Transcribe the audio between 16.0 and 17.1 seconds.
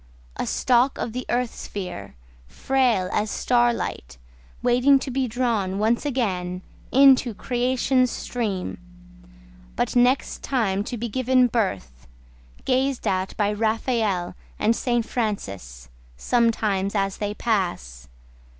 Sometimes